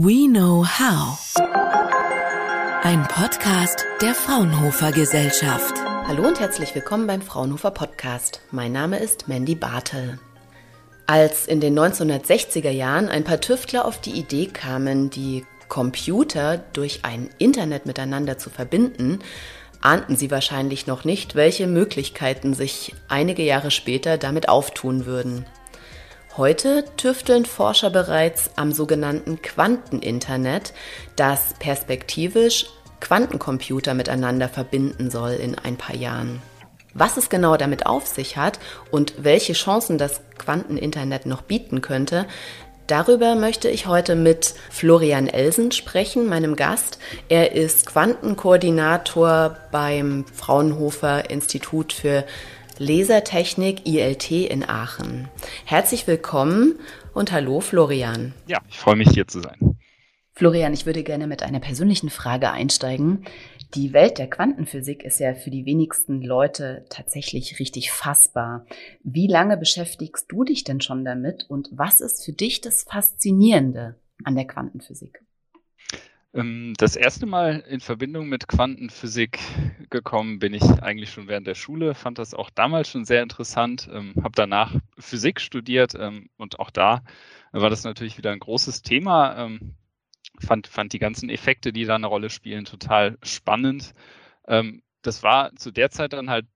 [0.00, 1.18] We Know How.
[2.84, 5.74] Ein Podcast der Fraunhofer Gesellschaft.
[6.06, 8.40] Hallo und herzlich willkommen beim Fraunhofer Podcast.
[8.52, 10.20] Mein Name ist Mandy Bartel.
[11.08, 17.04] Als in den 1960er Jahren ein paar Tüftler auf die Idee kamen, die Computer durch
[17.04, 19.18] ein Internet miteinander zu verbinden,
[19.80, 25.44] ahnten sie wahrscheinlich noch nicht, welche Möglichkeiten sich einige Jahre später damit auftun würden.
[26.38, 30.72] Heute tüfteln Forscher bereits am sogenannten Quanteninternet,
[31.16, 32.66] das perspektivisch
[33.00, 36.40] Quantencomputer miteinander verbinden soll in ein paar Jahren.
[36.94, 38.60] Was es genau damit auf sich hat
[38.92, 42.24] und welche Chancen das Quanteninternet noch bieten könnte,
[42.86, 46.98] Darüber möchte ich heute mit Florian Elsen sprechen, meinem Gast.
[47.28, 52.24] Er ist Quantenkoordinator beim Fraunhofer Institut für
[52.78, 55.28] Lasertechnik ILT in Aachen.
[55.64, 56.78] Herzlich willkommen
[57.12, 58.34] und hallo Florian.
[58.46, 59.76] Ja, ich freue mich hier zu sein.
[60.32, 63.24] Florian, ich würde gerne mit einer persönlichen Frage einsteigen.
[63.74, 68.64] Die Welt der Quantenphysik ist ja für die wenigsten Leute tatsächlich richtig fassbar.
[69.02, 73.96] Wie lange beschäftigst du dich denn schon damit und was ist für dich das Faszinierende
[74.22, 75.20] an der Quantenphysik?
[76.34, 79.38] Ähm, das erste Mal in Verbindung mit Quantenphysik
[79.90, 83.88] gekommen bin ich eigentlich schon während der Schule, fand das auch damals schon sehr interessant,
[83.92, 87.02] ähm, habe danach Physik studiert ähm, und auch da
[87.52, 89.48] war das natürlich wieder ein großes Thema
[90.38, 93.94] fand, fand die ganzen Effekte, die da eine Rolle spielen, total spannend.
[94.44, 96.46] Das war zu der Zeit dann halt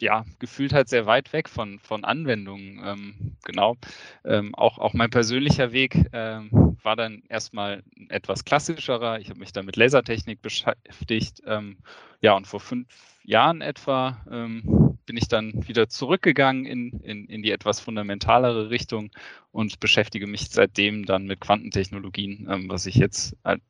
[0.00, 2.80] ja, gefühlt halt sehr weit weg von, von Anwendungen.
[2.84, 3.76] Ähm, genau.
[4.24, 9.18] Ähm, auch, auch mein persönlicher Weg ähm, war dann erstmal etwas klassischerer.
[9.18, 11.42] Ich habe mich dann mit Lasertechnik beschäftigt.
[11.46, 11.78] Ähm,
[12.20, 12.88] ja, und vor fünf
[13.24, 19.10] Jahren etwa ähm, bin ich dann wieder zurückgegangen in, in, in die etwas fundamentalere Richtung
[19.50, 23.62] und beschäftige mich seitdem dann mit Quantentechnologien, ähm, was ich jetzt halt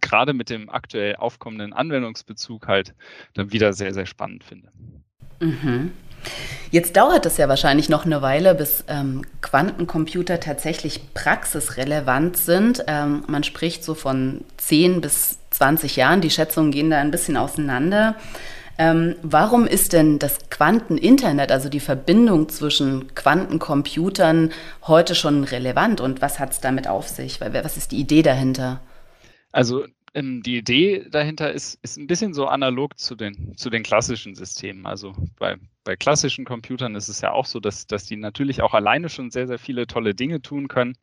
[0.00, 2.94] gerade mit dem aktuell aufkommenden Anwendungsbezug halt
[3.34, 4.72] dann wieder sehr, sehr spannend finde.
[5.40, 5.92] Mhm.
[6.70, 12.84] Jetzt dauert es ja wahrscheinlich noch eine Weile, bis ähm, Quantencomputer tatsächlich praxisrelevant sind.
[12.88, 16.20] Ähm, man spricht so von 10 bis 20 Jahren.
[16.20, 18.16] Die Schätzungen gehen da ein bisschen auseinander.
[18.78, 24.50] Ähm, warum ist denn das Quanteninternet, also die Verbindung zwischen Quantencomputern,
[24.86, 27.40] heute schon relevant und was hat es damit auf sich?
[27.40, 28.80] Was ist die Idee dahinter?
[29.50, 29.84] Also
[30.16, 34.34] ähm, die Idee dahinter ist, ist ein bisschen so analog zu den, zu den klassischen
[34.34, 34.86] Systemen.
[34.86, 38.72] Also bei, bei klassischen Computern ist es ja auch so, dass, dass die natürlich auch
[38.72, 40.96] alleine schon sehr, sehr viele tolle Dinge tun können.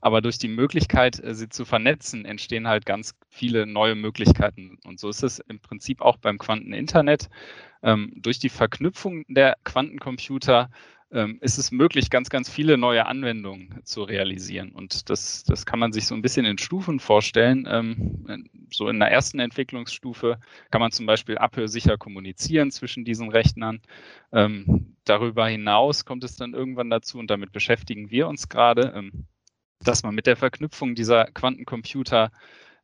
[0.00, 4.78] Aber durch die Möglichkeit, äh, sie zu vernetzen, entstehen halt ganz viele neue Möglichkeiten.
[4.84, 7.28] Und so ist es im Prinzip auch beim Quanteninternet.
[7.82, 10.70] Ähm, durch die Verknüpfung der Quantencomputer
[11.12, 14.72] ähm, ist es möglich, ganz, ganz viele neue Anwendungen zu realisieren.
[14.72, 17.66] Und das, das kann man sich so ein bisschen in Stufen vorstellen.
[17.70, 20.40] Ähm, so in der ersten Entwicklungsstufe
[20.70, 23.80] kann man zum Beispiel abhörsicher kommunizieren zwischen diesen Rechnern.
[24.32, 29.12] Ähm, darüber hinaus kommt es dann irgendwann dazu, und damit beschäftigen wir uns gerade,
[29.84, 32.32] dass man mit der Verknüpfung dieser Quantencomputer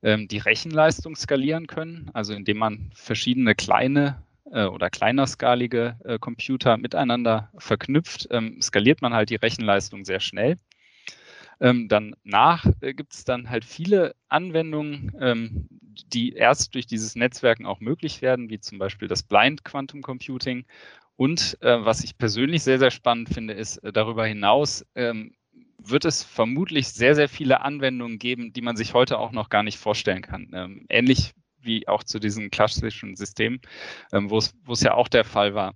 [0.04, 4.20] die Rechenleistung skalieren können, also indem man verschiedene kleine
[4.52, 10.58] äh, oder kleinerskalige äh, Computer miteinander verknüpft, ähm, skaliert man halt die Rechenleistung sehr schnell.
[11.60, 15.68] Ähm, danach äh, gibt es dann halt viele Anwendungen, ähm,
[16.12, 20.64] die erst durch dieses Netzwerken auch möglich werden, wie zum Beispiel das Blind Quantum Computing.
[21.16, 25.34] Und äh, was ich persönlich sehr, sehr spannend finde, ist äh, darüber hinaus ähm,
[25.78, 29.62] wird es vermutlich sehr, sehr viele Anwendungen geben, die man sich heute auch noch gar
[29.62, 30.50] nicht vorstellen kann.
[30.54, 33.60] Ähm, ähnlich wie auch zu diesen klassischen Systemen,
[34.12, 35.74] ähm, wo es ja auch der Fall war,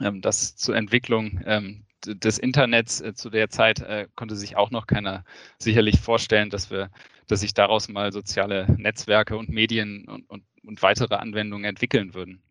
[0.00, 4.70] ähm, dass zur Entwicklung ähm, des Internets äh, zu der Zeit äh, konnte sich auch
[4.70, 5.24] noch keiner
[5.58, 6.90] sicherlich vorstellen, dass wir,
[7.26, 12.42] dass sich daraus mal soziale Netzwerke und Medien und, und, und weitere Anwendungen entwickeln würden.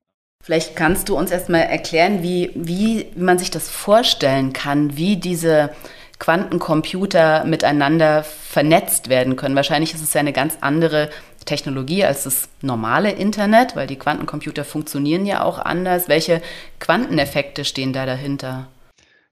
[0.43, 5.71] Vielleicht kannst du uns erstmal erklären, wie, wie man sich das vorstellen kann, wie diese
[6.19, 9.55] Quantencomputer miteinander vernetzt werden können.
[9.55, 11.09] Wahrscheinlich ist es ja eine ganz andere
[11.47, 16.07] Technologie als das normale Internet, weil die Quantencomputer funktionieren ja auch anders.
[16.07, 16.43] Welche
[16.79, 18.67] Quanteneffekte stehen da dahinter?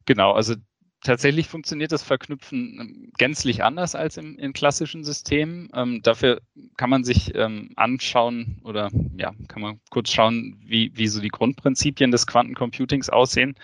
[0.05, 0.55] Genau, also
[1.05, 5.69] tatsächlich funktioniert das Verknüpfen ähm, gänzlich anders als im, in klassischen Systemen.
[5.73, 6.41] Ähm, dafür
[6.77, 11.29] kann man sich ähm, anschauen oder ja, kann man kurz schauen, wie, wie so die
[11.29, 13.55] Grundprinzipien des Quantencomputings aussehen.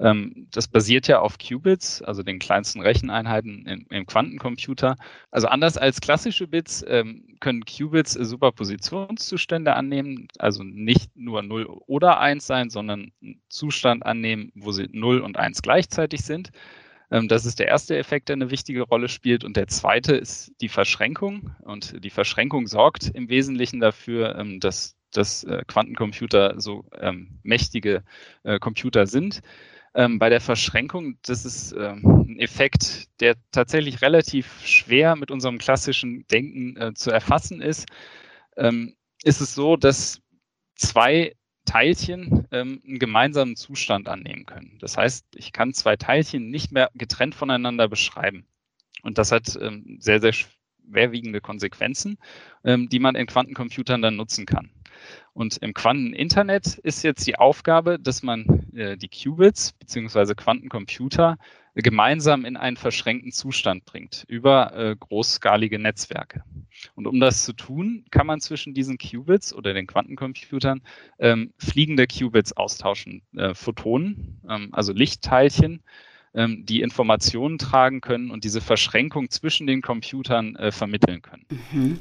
[0.00, 4.96] Ähm, das basiert ja auf Qubits, also den kleinsten Recheneinheiten in, im Quantencomputer.
[5.30, 12.18] Also anders als klassische Bits ähm, können Qubits Superpositionszustände annehmen, also nicht nur 0 oder
[12.20, 16.50] 1 sein, sondern einen Zustand annehmen, wo sie 0 und 1 gleichzeitig sind.
[17.10, 19.44] Ähm, das ist der erste Effekt, der eine wichtige Rolle spielt.
[19.44, 21.54] Und der zweite ist die Verschränkung.
[21.62, 28.02] Und die Verschränkung sorgt im Wesentlichen dafür, ähm, dass, dass äh, Quantencomputer so ähm, mächtige
[28.42, 29.40] äh, Computer sind.
[29.94, 36.76] bei der Verschränkung, das ist ein Effekt, der tatsächlich relativ schwer mit unserem klassischen Denken
[36.76, 37.86] äh, zu erfassen ist.
[39.24, 40.20] ist es so, dass
[40.76, 41.32] zwei
[41.66, 44.78] Teilchen ähm, einen gemeinsamen Zustand annehmen können.
[44.80, 48.46] Das heißt, ich kann zwei Teilchen nicht mehr getrennt voneinander beschreiben.
[49.02, 52.18] Und das hat ähm, sehr, sehr schwerwiegende Konsequenzen,
[52.64, 54.70] ähm, die man in Quantencomputern dann nutzen kann.
[55.32, 60.34] Und im Quanteninternet ist jetzt die Aufgabe, dass man äh, die Qubits bzw.
[60.34, 61.36] Quantencomputer
[61.82, 66.42] gemeinsam in einen verschränkten Zustand bringt über äh, großskalige Netzwerke.
[66.94, 70.82] Und um das zu tun, kann man zwischen diesen Qubits oder den Quantencomputern
[71.18, 75.82] ähm, fliegende Qubits austauschen, äh, Photonen, ähm, also Lichtteilchen,
[76.34, 81.46] ähm, die Informationen tragen können und diese Verschränkung zwischen den Computern äh, vermitteln können.
[81.72, 82.00] Mhm.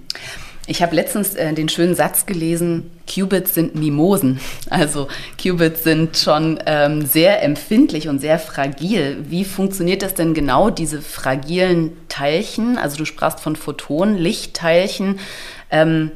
[0.68, 4.40] Ich habe letztens äh, den schönen Satz gelesen, Qubits sind Mimosen.
[4.70, 5.08] Also
[5.42, 9.18] Qubits sind schon ähm, sehr empfindlich und sehr fragil.
[9.30, 12.78] Wie funktioniert das denn genau, diese fragilen Teilchen?
[12.78, 15.20] Also du sprachst von Photonen, Lichtteilchen,
[15.70, 16.12] ähm,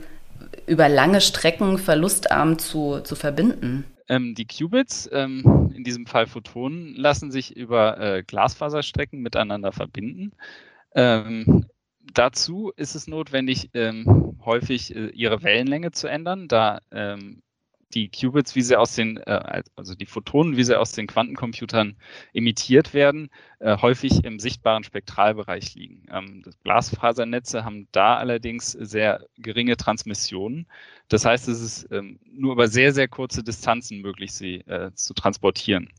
[0.66, 3.86] über lange Strecken verlustarm zu, zu verbinden?
[4.08, 10.32] Ähm, die Qubits, ähm, in diesem Fall Photonen, lassen sich über äh, Glasfaserstrecken miteinander verbinden.
[10.96, 11.66] Ähm,
[12.14, 17.42] dazu ist es notwendig, ähm, häufig äh, ihre Wellenlänge zu ändern, da ähm,
[17.94, 21.96] die Qubits, wie sie aus den, äh, also die Photonen, wie sie aus den Quantencomputern
[22.34, 23.30] emittiert werden,
[23.60, 26.06] äh, häufig im sichtbaren Spektralbereich liegen.
[26.12, 30.68] Ähm, Glasfasernetze haben da allerdings sehr geringe Transmissionen.
[31.08, 35.14] Das heißt, es ist ähm, nur über sehr, sehr kurze Distanzen möglich, sie äh, zu
[35.14, 35.90] transportieren.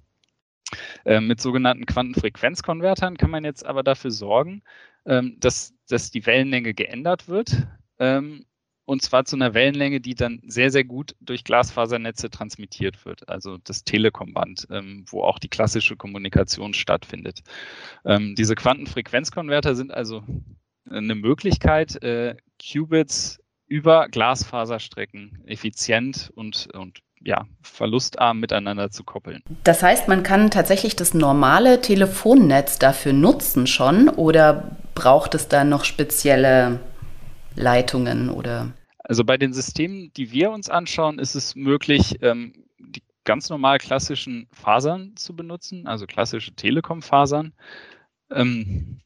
[1.05, 4.63] Ähm, mit sogenannten Quantenfrequenzkonvertern kann man jetzt aber dafür sorgen,
[5.07, 7.67] ähm, dass, dass die Wellenlänge geändert wird.
[7.99, 8.45] Ähm,
[8.85, 13.57] und zwar zu einer Wellenlänge, die dann sehr, sehr gut durch Glasfasernetze transmittiert wird, also
[13.59, 17.43] das Telekom-Band, ähm, wo auch die klassische Kommunikation stattfindet.
[18.05, 20.25] Ähm, diese Quantenfrequenzkonverter sind also
[20.89, 23.40] eine Möglichkeit, äh, Qubits
[23.71, 29.43] über Glasfaserstrecken effizient und, und ja, verlustarm miteinander zu koppeln.
[29.63, 35.65] Das heißt, man kann tatsächlich das normale Telefonnetz dafür nutzen schon oder braucht es da
[35.65, 36.81] noch spezielle
[37.55, 38.73] Leitungen oder?
[38.99, 43.79] Also bei den Systemen, die wir uns anschauen, ist es möglich, ähm, die ganz normal
[43.79, 47.53] klassischen Fasern zu benutzen, also klassische Telekom-Fasern.
[48.33, 49.01] Ähm,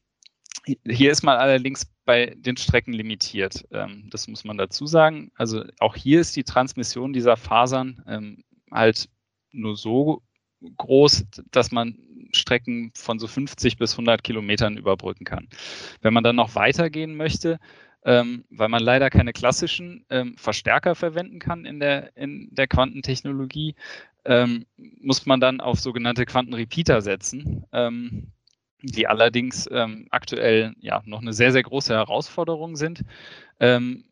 [0.87, 3.65] hier ist man allerdings bei den Strecken limitiert.
[3.71, 5.31] Ähm, das muss man dazu sagen.
[5.35, 9.09] Also auch hier ist die Transmission dieser Fasern ähm, halt
[9.51, 10.21] nur so
[10.77, 11.97] groß, dass man
[12.31, 15.47] Strecken von so 50 bis 100 Kilometern überbrücken kann.
[16.01, 17.59] Wenn man dann noch weitergehen möchte,
[18.03, 23.75] ähm, weil man leider keine klassischen ähm, Verstärker verwenden kann in der, in der Quantentechnologie,
[24.25, 28.31] ähm, muss man dann auf sogenannte Quantenrepeater setzen, ähm,
[28.81, 33.01] die allerdings ähm, aktuell ja noch eine sehr, sehr große Herausforderung sind.
[33.59, 34.03] Ähm,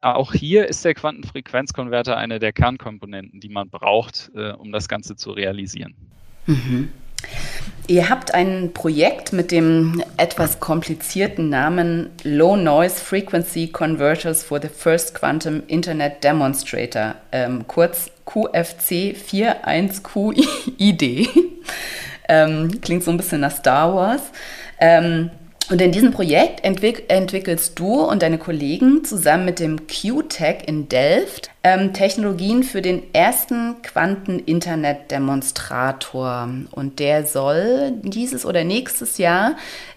[0.00, 5.16] auch hier ist der Quantenfrequenzkonverter eine der Kernkomponenten, die man braucht, äh, um das Ganze
[5.16, 5.94] zu realisieren.
[6.46, 6.90] Mhm.
[7.86, 14.68] Ihr habt ein Projekt mit dem etwas komplizierten Namen Low Noise Frequency Converters for the
[14.68, 21.28] First Quantum Internet Demonstrator, ähm, kurz QFC 41QID.
[22.30, 24.22] Ähm, klingt so ein bisschen nach Star Wars.
[24.78, 25.30] Ähm,
[25.68, 30.88] und in diesem Projekt entwick entwickelst du und deine Kollegen zusammen mit dem QTech in
[30.88, 36.48] Delft ähm, Technologien für den ersten Quanten-Internet-Demonstrator.
[36.72, 39.54] Und der soll dieses oder nächstes Jahr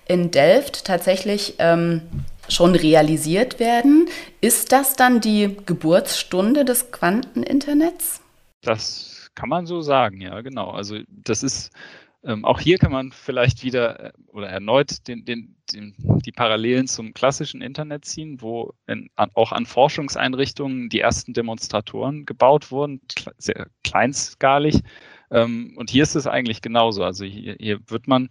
[0.08, 2.02] in Delft tatsächlich ähm,
[2.50, 4.08] schon realisiert werden.
[4.42, 8.22] Ist das dann die Geburtsstunde des Quanteninternets?
[8.62, 10.70] Das kann man so sagen, ja, genau.
[10.70, 11.72] Also das ist
[12.25, 15.94] ähm, auch hier kann man vielleicht wieder äh, oder erneut den, den, den,
[16.25, 22.25] die Parallelen zum klassischen Internet ziehen, wo in, an, auch an Forschungseinrichtungen die ersten Demonstratoren
[22.25, 23.01] gebaut wurden,
[23.38, 24.82] sehr kleinskalig.
[25.32, 27.03] Ähm, und hier ist es eigentlich genauso.
[27.03, 28.30] Also hier, hier wird man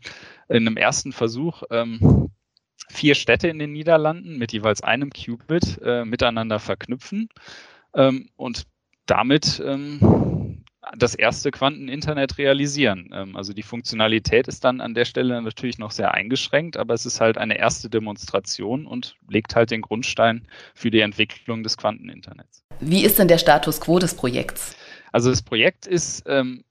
[0.49, 2.31] in einem ersten Versuch ähm,
[2.89, 7.29] vier Städte in den Niederlanden mit jeweils einem Qubit äh, miteinander verknüpfen
[7.95, 8.65] ähm, und
[9.05, 10.42] damit ähm,
[10.97, 13.11] das erste Quanteninternet realisieren.
[13.13, 17.07] Ähm, also die Funktionalität ist dann an der Stelle natürlich noch sehr eingeschränkt, aber es
[17.07, 22.65] ist halt eine erste Demonstration und legt halt den Grundstein für die Entwicklung des Quanteninternets.
[22.81, 24.77] Wie ist denn der Status quo des Projekts?
[25.13, 26.65] Also das Projekt ist ähm,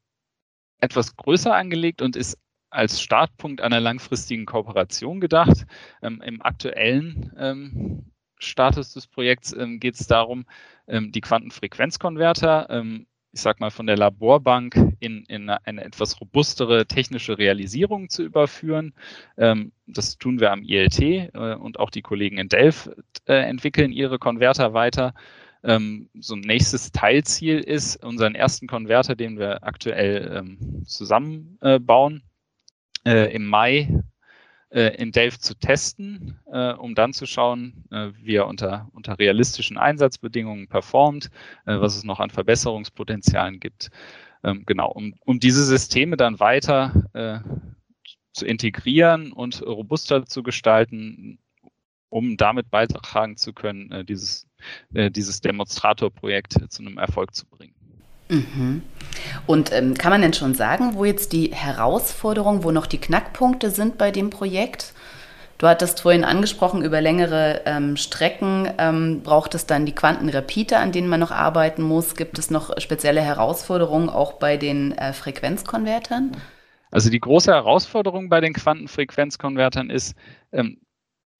[0.79, 2.37] etwas größer angelegt und ist
[2.69, 5.65] als Startpunkt einer langfristigen Kooperation gedacht.
[6.01, 10.45] Ähm, Im aktuellen ähm, Status des Projekts ähm, geht es darum,
[10.87, 12.69] ähm, die Quantenfrequenzkonverter,
[13.33, 18.93] ich sag mal, von der Laborbank in, in eine, etwas robustere technische Realisierung zu überführen.
[19.37, 22.89] Ähm, das tun wir am ILT äh, und auch die Kollegen in Delft
[23.25, 25.13] äh, entwickeln ihre Konverter weiter.
[25.63, 32.23] Ähm, so ein nächstes Teilziel ist, unseren ersten Konverter, den wir aktuell ähm, zusammenbauen,
[33.05, 33.87] äh, im Mai
[34.71, 39.77] in Delft zu testen, äh, um dann zu schauen, äh, wie er unter, unter realistischen
[39.77, 41.29] Einsatzbedingungen performt,
[41.65, 43.91] äh, was es noch an Verbesserungspotenzialen gibt.
[44.43, 47.39] Ähm, genau, um, um diese Systeme dann weiter äh,
[48.33, 51.37] zu integrieren und robuster zu gestalten,
[52.09, 54.47] um damit beitragen zu können, äh, dieses,
[54.91, 57.73] dieses Demonstratorprojekt zu einem Erfolg zu bringen.
[58.29, 58.83] Mhm.
[59.45, 63.69] Und ähm, kann man denn schon sagen, wo jetzt die Herausforderungen, wo noch die Knackpunkte
[63.69, 64.93] sind bei dem Projekt?
[65.61, 70.91] Du hattest vorhin angesprochen, über längere ähm, Strecken ähm, braucht es dann die Quantenrepeater, an
[70.91, 72.15] denen man noch arbeiten muss.
[72.15, 76.35] Gibt es noch spezielle Herausforderungen auch bei den äh, Frequenzkonvertern?
[76.89, 80.15] Also die große Herausforderung bei den Quantenfrequenzkonvertern ist,
[80.51, 80.81] ähm,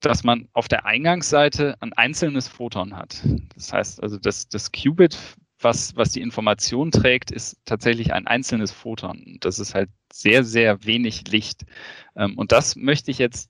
[0.02, 3.24] dass man auf der Eingangsseite ein einzelnes Photon hat.
[3.56, 5.18] Das heißt also, dass das Qubit
[5.64, 9.38] was, was die Information trägt, ist tatsächlich ein einzelnes Photon.
[9.42, 11.66] Das ist halt sehr, sehr wenig Licht.
[12.16, 13.50] Ähm, und das möchte ich jetzt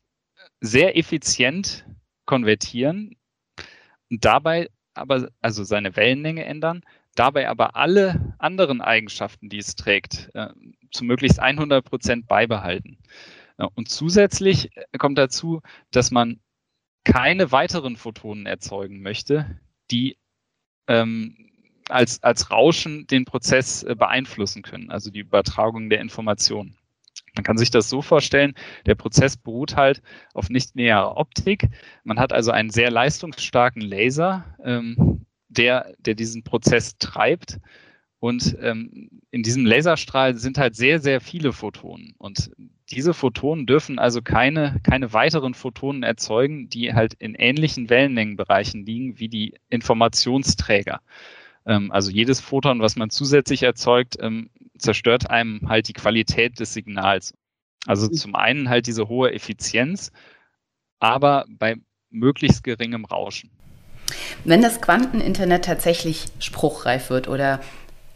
[0.59, 1.85] sehr effizient
[2.25, 3.15] konvertieren
[4.09, 6.83] dabei aber, also seine Wellenlänge ändern,
[7.15, 10.49] dabei aber alle anderen Eigenschaften, die es trägt, äh,
[10.91, 12.97] zu möglichst 100 Prozent beibehalten.
[13.75, 16.39] Und zusätzlich kommt dazu, dass man
[17.03, 19.59] keine weiteren Photonen erzeugen möchte,
[19.91, 20.17] die
[20.87, 21.50] ähm,
[21.91, 26.77] als, als Rauschen den Prozess äh, beeinflussen können, also die Übertragung der Informationen.
[27.35, 28.53] Man kann sich das so vorstellen,
[28.85, 30.01] der Prozess beruht halt
[30.33, 31.69] auf nicht näherer Optik.
[32.03, 37.59] Man hat also einen sehr leistungsstarken Laser, ähm, der, der diesen Prozess treibt.
[38.19, 42.13] Und ähm, in diesem Laserstrahl sind halt sehr, sehr viele Photonen.
[42.17, 42.51] Und
[42.91, 49.19] diese Photonen dürfen also keine, keine weiteren Photonen erzeugen, die halt in ähnlichen Wellenlängenbereichen liegen
[49.19, 51.01] wie die Informationsträger.
[51.65, 56.73] Ähm, also jedes Photon, was man zusätzlich erzeugt, ähm, zerstört einem halt die Qualität des
[56.73, 57.33] Signals.
[57.85, 58.13] Also mhm.
[58.13, 60.11] zum einen halt diese hohe Effizienz,
[60.99, 61.75] aber bei
[62.09, 63.49] möglichst geringem Rauschen.
[64.43, 67.61] Wenn das Quanteninternet tatsächlich spruchreif wird oder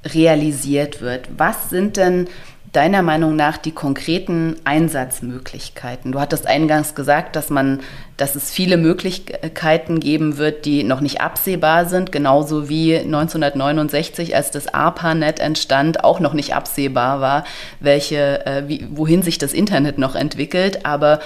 [0.03, 2.27] realisiert wird, was sind denn
[2.75, 6.11] deiner Meinung nach die konkreten Einsatzmöglichkeiten?
[6.11, 7.81] Du hattest eingangs gesagt, dass man,
[8.17, 14.51] dass es viele Möglichkeiten geben wird, die noch nicht absehbar sind, genauso wie 1969, als
[14.51, 17.45] das ARPANET entstand, auch noch nicht absehbar war,
[17.79, 20.85] welche, äh, wie, wohin sich das Internet noch entwickelt.
[20.85, 21.19] Aber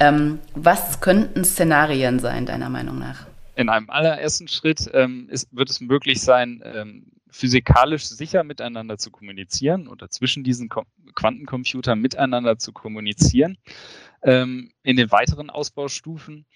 [0.00, 3.26] ähm, was könnten Szenarien sein, deiner Meinung nach?
[3.56, 9.10] In einem allerersten Schritt ähm, ist, wird es möglich sein, ähm, physikalisch sicher miteinander zu
[9.10, 10.84] kommunizieren oder zwischen diesen Ko
[11.16, 13.58] Quantencomputern miteinander zu kommunizieren.
[14.22, 16.46] Ähm, in den weiteren Ausbaustufen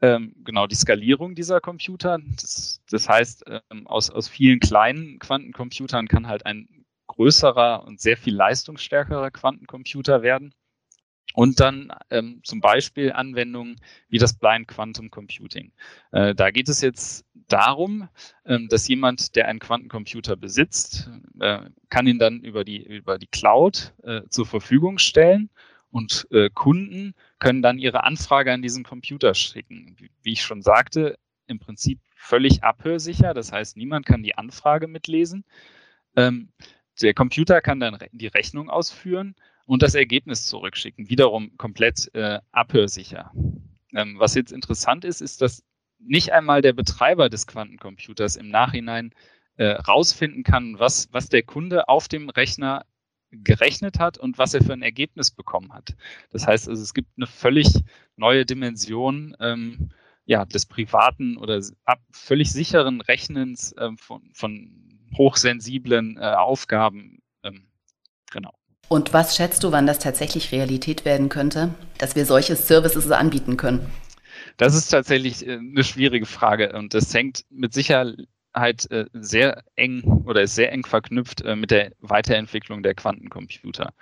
[0.00, 2.18] ähm, genau die Skalierung dieser Computer.
[2.40, 8.16] Das, das heißt, ähm, aus, aus vielen kleinen Quantencomputern kann halt ein größerer und sehr
[8.16, 10.54] viel leistungsstärkerer Quantencomputer werden.
[11.34, 13.76] Und dann ähm, zum Beispiel Anwendungen
[14.08, 15.72] wie das Blind Quantum Computing.
[16.10, 18.08] Äh, da geht es jetzt darum,
[18.44, 21.10] ähm, dass jemand, der einen Quantencomputer besitzt,
[21.40, 25.50] äh, kann ihn dann über die, über die Cloud äh, zur Verfügung stellen
[25.90, 29.94] und äh, Kunden können dann ihre Anfrage an diesen Computer schicken.
[29.98, 33.34] Wie, wie ich schon sagte, im Prinzip völlig abhörsicher.
[33.34, 35.44] Das heißt, niemand kann die Anfrage mitlesen.
[36.16, 36.48] Ähm,
[37.00, 39.34] der Computer kann dann die Rechnung ausführen
[39.72, 41.08] und das Ergebnis zurückschicken.
[41.08, 43.32] Wiederum komplett äh, abhörsicher.
[43.94, 45.64] Ähm, was jetzt interessant ist, ist, dass
[45.98, 49.14] nicht einmal der Betreiber des Quantencomputers im Nachhinein
[49.56, 52.84] äh, rausfinden kann, was, was der Kunde auf dem Rechner
[53.30, 55.96] gerechnet hat und was er für ein Ergebnis bekommen hat.
[56.32, 57.68] Das heißt also, es gibt eine völlig
[58.16, 59.90] neue Dimension ähm,
[60.26, 67.22] ja, des privaten oder ab, völlig sicheren Rechnens äh, von, von hochsensiblen äh, Aufgaben.
[67.42, 67.68] Ähm,
[68.30, 68.52] genau.
[68.92, 73.56] Und was schätzt du, wann das tatsächlich Realität werden könnte, dass wir solche Services anbieten
[73.56, 73.90] können?
[74.58, 78.26] Das ist tatsächlich äh, eine schwierige Frage und das hängt mit Sicherheit
[78.90, 83.94] äh, sehr eng oder ist sehr eng verknüpft äh, mit der Weiterentwicklung der Quantencomputer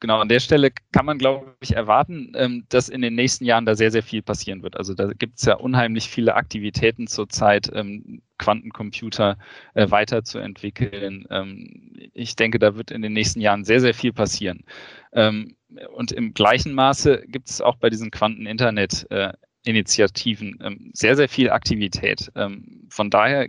[0.00, 3.66] genau, an der Stelle kann man, glaube ich, erwarten, ähm, dass in den nächsten Jahren
[3.66, 4.76] da sehr, sehr viel passieren wird.
[4.76, 9.36] Also da gibt es ja unheimlich viele Aktivitäten zurzeit, ähm, Quantencomputer
[9.74, 11.26] äh, weiterzuentwickeln.
[11.30, 14.64] Ähm, ich denke, da wird in den nächsten Jahren sehr, sehr viel passieren.
[15.12, 15.56] Ähm,
[15.94, 22.32] und im gleichen Maße gibt es auch bei diesen Quanten-Internet-Initiativen ähm, sehr, sehr viel Aktivität.
[22.34, 23.48] Ähm, von daher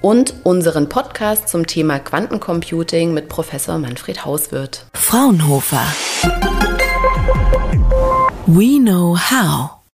[0.01, 4.85] und unseren Podcast zum Thema Quantencomputing mit Professor Manfred Hauswirth.
[4.93, 5.85] Fraunhofer.
[8.47, 9.84] We know how.